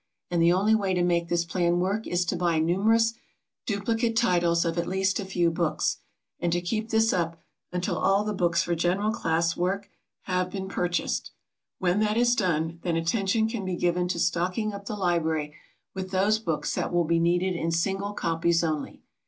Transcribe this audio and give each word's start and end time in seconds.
And 0.31 0.41
the 0.41 0.51
only 0.51 0.73
way 0.73 0.95
to 0.95 1.03
make 1.03 1.29
this 1.29 1.45
plan 1.45 1.79
work 1.79 2.07
is 2.07 2.25
to 2.25 2.35
buy 2.35 2.57
numerous 2.57 3.13
duplicate 3.67 4.15
titles 4.15 4.65
of 4.65 4.79
at 4.79 4.87
least 4.87 5.19
a 5.19 5.25
few 5.25 5.51
books, 5.51 5.97
and 6.39 6.51
to 6.51 6.59
keep 6.59 6.89
this 6.89 7.13
up 7.13 7.39
until 7.71 7.99
all 7.99 8.23
the 8.23 8.33
books 8.33 8.63
for 8.63 8.73
general 8.73 9.11
class 9.11 9.55
work 9.55 9.91
have 10.23 10.49
been 10.49 10.67
purchased. 10.69 11.29
When 11.77 11.99
that 11.99 12.17
is 12.17 12.35
done, 12.35 12.79
then 12.81 12.95
attention 12.95 13.47
can 13.47 13.63
be 13.63 13.75
given 13.75 14.07
to 14.07 14.17
stocking 14.17 14.73
up 14.73 14.85
the 14.87 14.95
library 14.95 15.53
with 15.93 16.09
those 16.09 16.39
books 16.39 16.73
that 16.73 16.91
will 16.91 17.05
be 17.05 17.19
needed 17.19 17.53
in 17.55 17.69
single 17.69 18.13
copies 18.13 18.63
only. 18.63 19.03